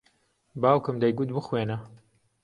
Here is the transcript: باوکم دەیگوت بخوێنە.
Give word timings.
باوکم 0.61 0.95
دەیگوت 1.03 1.29
بخوێنە. 1.35 1.77